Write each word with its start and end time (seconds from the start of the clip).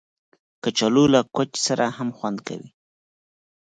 کچالو 0.63 1.03
له 1.13 1.19
کوچ 1.35 1.51
سره 1.67 1.85
هم 1.97 2.09
خوند 2.17 2.39
کوي 2.47 2.69